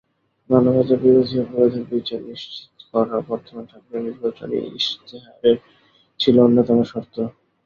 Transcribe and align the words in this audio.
মানবতাবিরোধী 0.49 1.35
অপরাধের 1.43 1.85
বিচার 1.91 2.19
নিশ্চিত 2.29 2.59
করা 2.91 3.17
বর্তমান 3.29 3.65
সরকারের 3.71 4.05
নির্বাচনী 4.07 4.57
ইশতেহারের 4.79 5.57
ছিল 6.19 6.35
অন্যতম 6.41 6.77
শর্ত। 6.91 7.15